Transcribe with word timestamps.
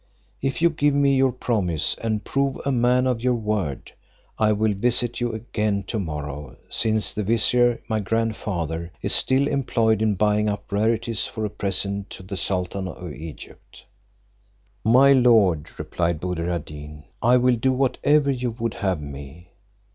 If 0.41 0.63
you 0.63 0.71
give 0.71 0.95
me 0.95 1.15
your 1.15 1.31
promise, 1.31 1.95
and 2.01 2.23
prove 2.23 2.59
a 2.65 2.71
man 2.71 3.05
of 3.05 3.23
your 3.23 3.35
word, 3.35 3.91
I 4.39 4.51
will 4.51 4.73
visit 4.73 5.21
you 5.21 5.31
again 5.31 5.83
to 5.83 5.99
morrow, 5.99 6.57
since 6.71 7.13
the 7.13 7.21
vizier 7.21 7.79
my 7.87 7.99
grandfather, 7.99 8.91
is 9.03 9.13
still 9.13 9.47
employed 9.47 10.01
in 10.01 10.15
buying 10.15 10.49
up 10.49 10.71
rarities 10.71 11.27
for 11.27 11.45
a 11.45 11.51
present 11.51 12.09
to 12.09 12.23
the 12.23 12.35
sultan 12.35 12.87
of 12.87 13.13
Egypt." 13.13 13.85
"My 14.83 15.11
lord," 15.13 15.67
replied 15.77 16.19
Buddir 16.19 16.49
ad 16.49 16.65
Deen, 16.65 17.03
"I 17.21 17.37
will 17.37 17.55
do 17.55 17.71
whatever 17.71 18.31
you 18.31 18.49
would 18.49 18.73
have 18.73 18.99
me." 19.03 19.51